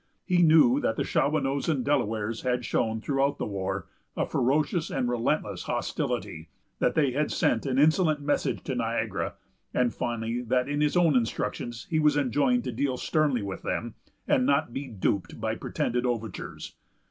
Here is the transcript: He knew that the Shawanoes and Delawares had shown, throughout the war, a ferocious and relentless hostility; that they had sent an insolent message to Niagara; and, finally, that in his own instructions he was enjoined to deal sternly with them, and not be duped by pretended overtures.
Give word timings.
He 0.25 0.41
knew 0.41 0.79
that 0.79 0.95
the 0.95 1.03
Shawanoes 1.03 1.69
and 1.69 1.85
Delawares 1.85 2.41
had 2.41 2.65
shown, 2.65 3.01
throughout 3.01 3.37
the 3.37 3.45
war, 3.45 3.85
a 4.17 4.25
ferocious 4.25 4.89
and 4.89 5.07
relentless 5.07 5.65
hostility; 5.65 6.49
that 6.79 6.95
they 6.95 7.11
had 7.11 7.31
sent 7.31 7.67
an 7.67 7.77
insolent 7.77 8.19
message 8.19 8.63
to 8.63 8.73
Niagara; 8.73 9.35
and, 9.75 9.93
finally, 9.93 10.41
that 10.41 10.67
in 10.67 10.81
his 10.81 10.97
own 10.97 11.15
instructions 11.15 11.85
he 11.91 11.99
was 11.99 12.17
enjoined 12.17 12.63
to 12.63 12.71
deal 12.71 12.97
sternly 12.97 13.43
with 13.43 13.61
them, 13.61 13.93
and 14.27 14.43
not 14.43 14.73
be 14.73 14.87
duped 14.87 15.39
by 15.39 15.53
pretended 15.53 16.03
overtures. 16.03 16.73